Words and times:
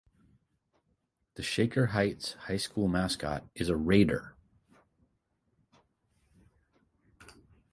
The 1.35 1.43
Shaker 1.43 1.85
Heights 1.93 2.33
High 2.47 2.57
School 2.57 2.87
mascot 2.87 3.47
is 3.53 3.69
a 3.69 3.75
"Raider". 3.75 4.35